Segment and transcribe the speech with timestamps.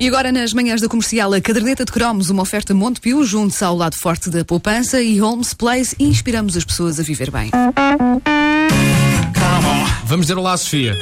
[0.00, 3.76] E agora, nas manhãs da comercial, a caderneta de cromos, uma oferta Montepio, junto-se ao
[3.76, 7.50] lado forte da poupança e Holmes Place, e inspiramos as pessoas a viver bem.
[10.04, 10.94] Vamos dizer olá Sofia.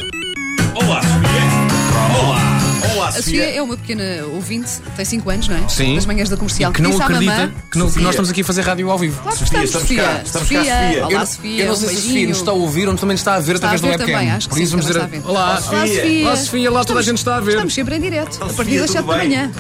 [0.75, 2.23] Olá, Sofia.
[2.23, 2.50] Olá.
[2.95, 3.57] Olá, A Sofia Sofia.
[3.57, 5.69] é uma pequena ouvinte, tem 5 anos, não é?
[5.69, 5.95] Sim.
[5.95, 6.73] Das manhãs da comercial.
[6.73, 8.03] Que não disse à acredita mamã, que, não- que Sofia.
[8.03, 9.21] nós estamos aqui a fazer rádio ao vivo.
[9.23, 10.23] Claro que Sofia, estamos, estamos cá, Sofia.
[10.25, 11.07] estamos cá, Sofia.
[11.07, 11.61] Olá, eu, Sofia.
[11.63, 12.29] eu não um sei se a Sofia beijinho.
[12.31, 13.91] nos está a ouvir ou também nos está a ver Está a através ver do
[14.03, 14.19] webcam.
[14.19, 15.39] também, acho que Por sim, isso vamos também dizer está a ver.
[15.39, 15.51] olá.
[15.51, 16.27] Olá, Sofia.
[16.27, 17.51] Olá, Sofia, lá toda a gente está a ver.
[17.53, 19.29] Estamos sempre em direto, a partir Sofia, das 7 tudo da bem?
[19.29, 19.53] manhã.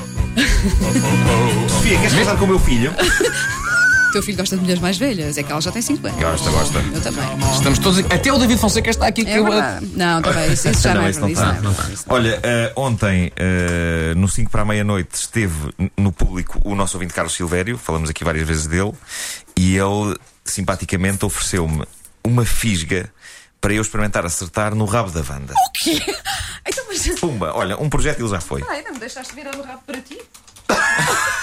[1.68, 2.92] Sofia, queres casar com o meu filho?
[4.10, 6.20] O teu filho gosta de mulheres mais velhas, é que ela já tem 5 anos.
[6.20, 6.78] Gosta, gosta.
[6.80, 7.24] Eu também.
[7.54, 8.00] Estamos todos.
[8.10, 9.24] Até o David Fonseca está aqui.
[9.24, 9.86] que É eu- verdade.
[9.94, 11.52] Não, também, isso, isso já não, Não, é isso não está.
[11.60, 12.00] não é verdade.
[12.08, 15.54] Olha, eh, ontem, eh, no 5 para a meia-noite, esteve
[15.96, 18.92] no público o nosso ouvinte Carlos Silvério, falamos aqui várias vezes dele,
[19.56, 21.84] e ele simpaticamente ofereceu-me
[22.24, 23.08] uma fisga
[23.60, 25.54] para eu experimentar acertar no rabo da Wanda.
[25.82, 26.00] quê?
[26.66, 27.08] Então, mas.
[27.20, 28.62] Pumba, olha, um projétil já foi.
[28.68, 30.18] Ai, não me deixaste virar o rabo para ti?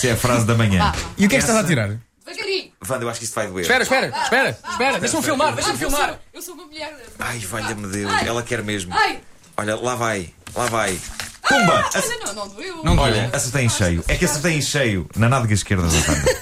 [0.00, 0.94] Isso é a frase da manhã.
[1.18, 1.90] E o que é que estás a tirar?
[2.24, 2.72] Devagarinho.
[2.88, 3.60] Wanda, eu acho que isto vai doer.
[3.60, 4.98] Espera, espera, espera, espera.
[4.98, 6.18] Deixa-me filmar, deixa-me filmar.
[6.32, 6.96] Eu sou uma mulher.
[7.18, 8.26] Ai, valha-me Deus, Ai.
[8.26, 8.94] ela quer mesmo.
[8.94, 9.20] Ai!
[9.58, 10.98] Olha, lá vai, lá vai.
[11.46, 11.86] Pumba!
[11.94, 12.82] Ace- Olha, não, não doeu.
[12.82, 14.02] Não Olha, acertei em cheio.
[14.08, 16.40] É que acertei em cheio na nádega esquerda da Wanda.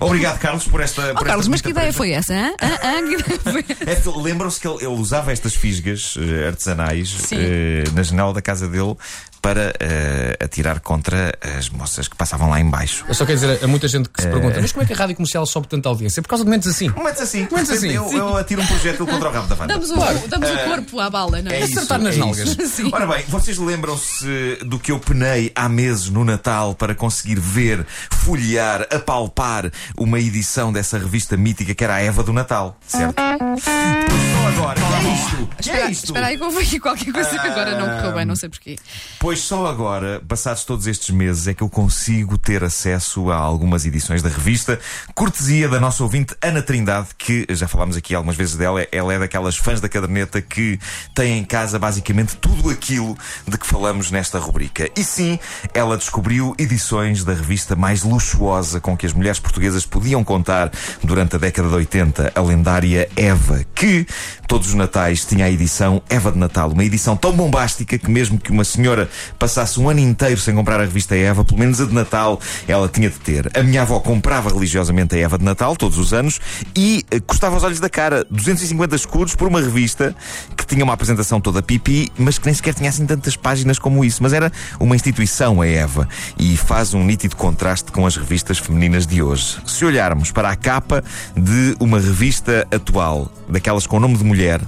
[0.00, 1.12] Obrigado, Carlos, por esta.
[1.12, 2.34] Oh, por Carlos, esta mas que ideia foi essa?
[2.34, 2.52] hã?
[2.60, 2.74] Hã?
[2.82, 3.02] Hã?
[3.04, 4.10] Que ideia foi essa?
[4.10, 8.68] É Lembram-se que ele, ele usava estas fisgas eh, artesanais eh, na janela da casa
[8.68, 8.96] dele
[9.40, 13.04] para eh, atirar contra as moças que passavam lá embaixo.
[13.08, 14.96] Eu só quero dizer a muita gente que se pergunta: mas como é que a
[14.96, 16.22] rádio comercial sobe tanta audiência?
[16.22, 16.88] Por causa de momentos assim.
[16.90, 19.74] Momentos assim, Momentos assim, Eu, eu atiro um projétil contra o rabo da Wanda.
[19.74, 21.60] Damos, o, damos o corpo à bala, não é?
[21.60, 22.56] É isso, Acertar nas é nalgas.
[22.92, 27.86] Ora bem, vocês lembram-se do que eu penei há meses no Natal para conseguir ver,
[28.10, 33.16] folhear, apalpar uma edição dessa revista mítica que era a Eva do Natal, certo?
[33.60, 35.48] Só agora, que é isto?
[35.62, 36.04] Que é isto?
[36.06, 38.76] espera aí que houve aqui qualquer coisa que agora não correu bem, não sei porquê.
[39.18, 43.84] Pois só agora, passados todos estes meses, é que eu consigo ter acesso a algumas
[43.84, 44.78] edições da revista,
[45.14, 49.18] cortesia da nossa ouvinte Ana Trindade, que já falámos aqui algumas vezes dela, ela é
[49.18, 50.78] daquelas fãs da caderneta que
[51.14, 53.16] tem em casa basicamente tudo aquilo
[53.46, 54.90] de que falamos nesta rubrica.
[54.96, 55.38] E sim,
[55.74, 60.70] ela descobriu edições da revista mais luxuosa com que as mulheres portuguesas podiam contar
[61.02, 64.06] durante a década de 80, a lendária Eva, que
[64.46, 68.38] todos os natais tinha a edição Eva de Natal, uma edição tão bombástica que mesmo
[68.38, 69.08] que uma senhora
[69.38, 72.90] passasse um ano inteiro sem comprar a revista Eva, pelo menos a de Natal ela
[72.90, 73.50] tinha de ter.
[73.56, 76.38] A minha avó comprava religiosamente a Eva de Natal todos os anos
[76.76, 80.14] e eh, custava os olhos da cara 250 escudos por uma revista
[80.54, 84.04] que tinha uma apresentação toda pipi, mas que nem sequer tinha assim tantas páginas como
[84.04, 84.22] isso.
[84.22, 86.06] Mas era uma instituição a Eva
[86.38, 89.56] e faz um nítido contraste com as revistas femininas de hoje.
[89.64, 91.02] Se olharmos para a capa
[91.34, 93.32] de uma revista atual,
[93.70, 94.60] daquelas com o nome de mulher,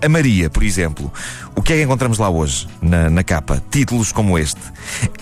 [0.00, 1.12] a Maria, por exemplo.
[1.54, 3.62] O que é que encontramos lá hoje, na, na capa?
[3.70, 4.60] Títulos como este.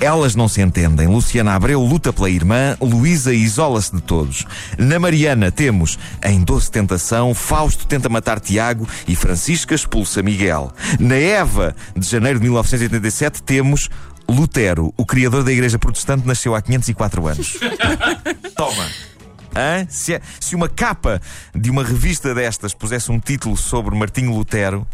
[0.00, 1.08] Elas não se entendem.
[1.08, 4.46] Luciana Abreu luta pela irmã, Luísa isola-se de todos.
[4.78, 10.72] Na Mariana temos Em Doce Tentação, Fausto tenta matar Tiago e Francisca expulsa Miguel.
[11.00, 13.88] Na Eva, de janeiro de 1987, temos
[14.28, 17.58] Lutero, o criador da Igreja Protestante, nasceu há 504 anos.
[18.56, 19.13] Toma!
[19.56, 19.86] Hã?
[19.88, 21.20] Se, é- se uma capa
[21.54, 24.86] de uma revista destas pusesse um título sobre Martinho Lutero,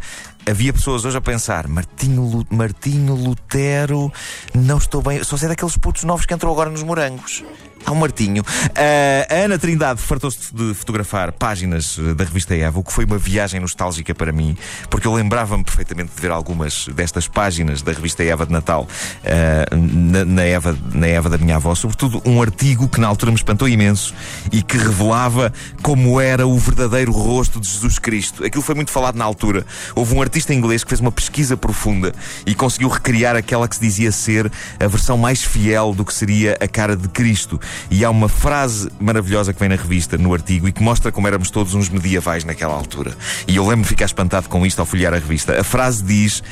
[0.49, 4.13] havia pessoas hoje a pensar: Martinho, Lu- Martinho Lutero,
[4.55, 5.23] não estou bem.
[5.25, 7.43] Só sei daqueles putos novos que entrou agora nos morangos.
[7.89, 8.45] Um Martinho.
[8.75, 13.05] Ah, a Ana Trindade fartou-se de fotografar páginas eh, da revista Eva, o que foi
[13.05, 14.57] uma viagem nostálgica para mim,
[14.89, 18.87] porque eu lembrava-me perfeitamente de ver algumas destas páginas da revista Eva de Natal
[19.25, 23.33] ah, na, na Eva, na Eva da minha avó, sobretudo um artigo que na altura
[23.33, 24.15] me espantou imenso
[24.53, 25.53] e que revelava
[25.83, 28.45] como era o verdadeiro rosto de Jesus Cristo.
[28.45, 29.67] Aquilo foi muito falado na altura.
[29.95, 32.13] Houve um artista inglês que fez uma pesquisa profunda
[32.47, 36.57] e conseguiu recriar aquela que se dizia ser a versão mais fiel do que seria
[36.61, 37.61] a cara de Cristo.
[37.91, 41.27] E há uma frase maravilhosa que vem na revista, no artigo, e que mostra como
[41.27, 43.17] éramos todos uns medievais naquela altura.
[43.47, 45.61] E eu lembro-me ficar espantado com isto ao folhear a revista.
[45.61, 46.43] A frase diz.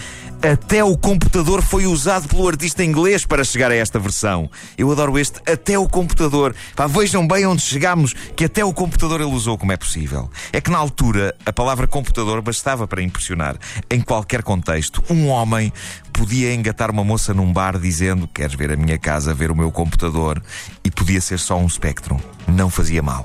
[0.41, 4.49] Até o computador foi usado pelo artista inglês para chegar a esta versão.
[4.77, 6.55] Eu adoro este até o computador.
[6.77, 10.31] Pá, vejam bem onde chegamos, que até o computador ele usou como é possível.
[10.53, 13.57] É que na altura a palavra computador bastava para impressionar.
[13.91, 15.73] Em qualquer contexto, um homem
[16.19, 19.71] podia engatar uma moça num bar dizendo: Queres ver a minha casa, ver o meu
[19.71, 20.43] computador?
[20.83, 22.19] E podia ser só um Spectrum.
[22.49, 23.25] Não fazia mal.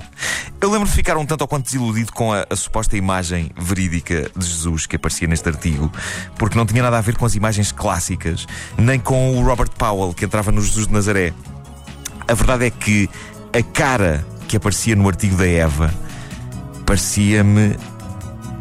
[0.60, 4.30] Eu lembro de ficar um tanto ou quanto desiludido com a, a suposta imagem verídica
[4.36, 5.90] de Jesus que aparecia neste artigo,
[6.38, 8.46] porque não tinha nada a ver com as imagens clássicas,
[8.78, 11.32] nem com o Robert Powell que entrava no Jesus de Nazaré.
[12.28, 13.10] A verdade é que
[13.52, 15.92] a cara que aparecia no artigo da Eva
[16.86, 17.76] parecia-me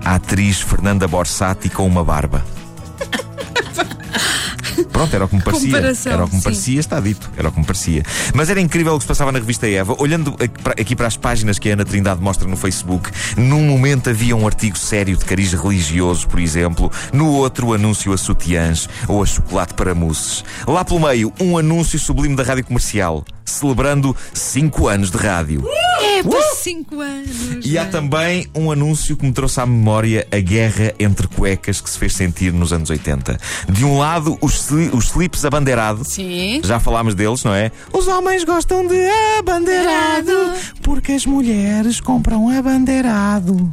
[0.03, 2.43] a atriz Fernanda Borsati com uma barba.
[5.03, 5.67] Pronto, era o que me parecia.
[5.67, 6.43] Comparação, Era o que me sim.
[6.43, 7.29] parecia, está dito.
[7.37, 8.03] Era o que me parecia.
[8.33, 9.95] Mas era incrível o que se passava na revista Eva.
[9.99, 10.35] Olhando
[10.79, 14.47] aqui para- as páginas que a Ana Trindade mostra no Facebook, num momento havia um
[14.47, 16.91] artigo sério de cariz religioso, por exemplo.
[17.11, 20.43] No outro, o anúncio a sutiãs ou a chocolate para mousses.
[20.67, 25.63] Lá pelo meio, um anúncio sublime da rádio comercial, celebrando 5 anos de rádio.
[26.01, 27.65] É para 5 anos.
[27.65, 31.89] E há também um anúncio que me trouxe à memória a guerra entre cuecas que
[31.89, 33.37] se fez sentir nos anos 80.
[33.69, 36.03] De um lado, os, os slips abandeirado.
[36.05, 36.61] Sim.
[36.63, 37.71] Já falámos deles, não é?
[37.91, 39.07] Os homens gostam de
[39.39, 43.71] abandeirado porque as mulheres compram abandeirado.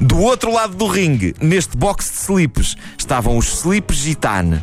[0.00, 4.62] Do outro lado do ringue, neste box de slips, estavam os slips gitane.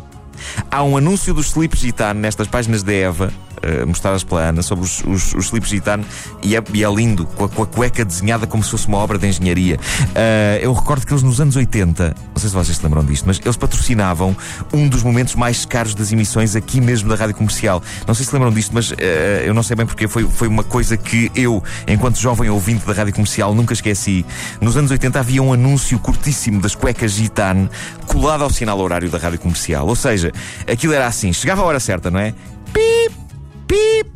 [0.70, 3.34] Há um anúncio dos slips gitane nestas páginas da Eva,
[3.66, 6.06] eh, mostradas pela Ana, sobre os, os, os slips gitane,
[6.42, 8.98] e é, e é lindo, com a, com a cueca desenhada como se fosse uma
[8.98, 9.80] obra de engenharia.
[10.14, 13.26] Eh, eu recordo que eles nos anos 80, não sei se vocês se lembram disto,
[13.26, 14.36] mas eles patrocinavam
[14.74, 17.82] um dos momentos mais caros das emissões aqui mesmo da rádio comercial.
[18.08, 20.64] Não sei se lembram disto, mas eh, eu não sei bem porque foi, foi uma
[20.64, 24.26] coisa que eu, enquanto jovem ouvinte da rádio comercial, nunca esqueci.
[24.62, 27.70] Nos anos 80 havia um anúncio curtíssimo das cuecas gitane
[28.06, 29.88] colado ao sinal horário da rádio comercial.
[29.88, 30.32] Ou seja,
[30.68, 32.34] aquilo era assim: chegava a hora certa, não é?
[32.74, 33.25] Pip,
[33.68, 34.10] pip,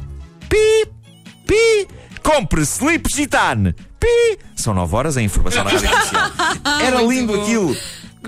[0.48, 0.92] pip,
[1.46, 1.88] pi.
[2.24, 3.74] Compre slip gitane.
[4.00, 4.40] Pi.
[4.56, 6.32] São 9 horas a informação na rádio comercial.
[6.82, 7.76] Era lindo aquilo.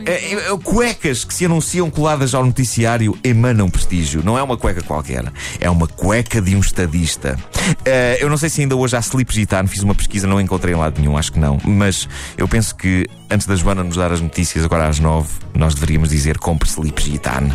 [0.06, 4.24] É, é, cuecas que se anunciam coladas ao noticiário emanam prestígio.
[4.24, 5.26] Não é uma cueca qualquer.
[5.60, 7.38] É uma cueca de um estadista.
[7.84, 9.68] Eh, eu não sei se ainda hoje há slip gitano.
[9.68, 11.60] Fiz uma pesquisa, não encontrei em lado nenhum, acho que não.
[11.64, 12.08] Mas
[12.38, 16.10] eu penso que antes da Joana nos dar as notícias, agora às nove, nós deveríamos
[16.10, 17.54] dizer compre slip gitano.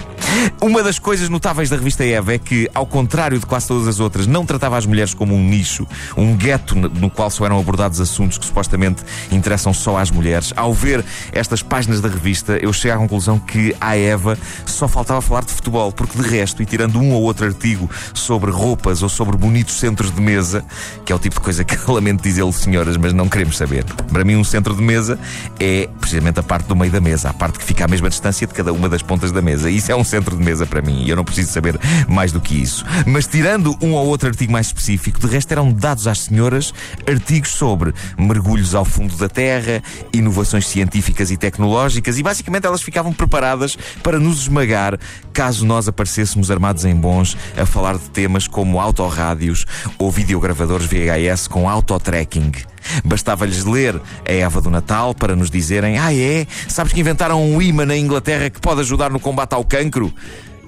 [0.61, 4.01] Uma das coisas notáveis da revista Eva é que, ao contrário de quase todas as
[4.01, 5.87] outras, não tratava as mulheres como um nicho,
[6.17, 10.53] um gueto no- qual só eram abordados assuntos que supostamente interessam só às mulheres.
[10.57, 15.21] Ao ver estas páginas da revista, eu chego à conclusão que à Eva só faltava
[15.21, 19.09] falar de futebol, porque de resto, e tirando um ou outro artigo sobre roupas ou
[19.11, 20.65] sobre bonitos centros de mesa,
[21.05, 23.85] que é o tipo de coisa que lamento dizê-lo, senhoras, mas não queremos saber.
[24.11, 25.19] Para mim, um centro de mesa
[25.59, 25.66] é
[26.01, 28.55] precisamente a parte do meio da mesa, a parte que fica à mesma distância de
[28.55, 29.71] cada uma das pontas da mesa.
[29.71, 31.79] Isso é um centro de mesa para mim e eu não preciso saber
[32.09, 32.85] mais do que isso.
[33.07, 36.73] Mas tirando um ou outro artigo mais específico, de resto eram dados às senhoras
[37.09, 39.83] artigos sobre mergulhos ao fundo da terra,
[40.13, 44.99] inovações científicas e tecnológicas e basicamente elas ficavam preparadas para nos esmagar
[45.33, 49.67] caso nós aparecêssemos armados em bons a falar de temas como autorrádios
[49.99, 52.76] ou videogravadores VHS com autotracking.
[53.05, 56.47] Bastava-lhes ler a Eva do Natal para nos dizerem: Ah, é?
[56.69, 60.13] Sabes que inventaram um imã na Inglaterra que pode ajudar no combate ao cancro?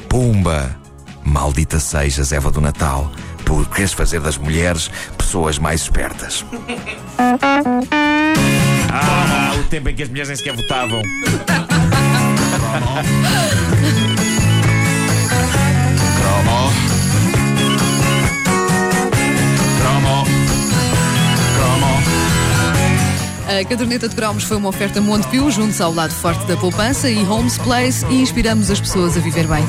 [0.08, 0.76] Pumba!
[1.24, 3.12] Maldita sejas, Eva do Natal,
[3.44, 6.44] por queres fazer das mulheres pessoas mais espertas.
[8.90, 11.02] Ah, o tempo em que as mulheres nem sequer votavam.
[23.58, 27.18] A caderneta de cromos foi uma oferta Montepio, juntos ao lado forte da poupança e
[27.24, 29.64] Homes Place e inspiramos as pessoas a viver bem.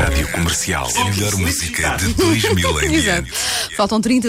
[0.00, 0.88] Rádio Comercial.
[0.96, 3.28] A melhor música de 2000 em Exato.
[3.76, 4.26] Faltam 30